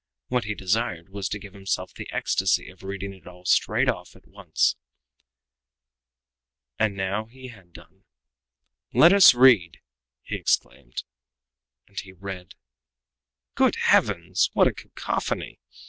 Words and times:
What 0.29 0.45
he 0.45 0.55
desired 0.55 1.09
was 1.09 1.29
to 1.29 1.37
give 1.37 1.53
himself 1.53 1.93
the 1.93 2.09
ecstasy 2.11 2.71
of 2.71 2.81
reading 2.81 3.13
it 3.13 3.27
all 3.27 3.45
straight 3.45 3.87
off 3.87 4.15
at 4.15 4.25
once. 4.25 4.75
And 6.79 6.97
now 6.97 7.25
he 7.25 7.49
had 7.49 7.71
done. 7.71 8.03
"Let 8.95 9.13
us 9.13 9.35
read!" 9.35 9.79
he 10.23 10.35
exclaimed. 10.37 11.03
And 11.87 11.99
he 11.99 12.13
read. 12.13 12.55
Good 13.53 13.75
heavens! 13.75 14.49
what 14.53 14.75
cacophony! 14.75 15.59